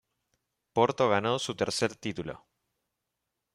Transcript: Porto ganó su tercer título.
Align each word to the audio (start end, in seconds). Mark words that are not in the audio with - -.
Porto 0.73 1.09
ganó 1.09 1.37
su 1.37 1.53
tercer 1.53 1.95
título. 1.95 2.43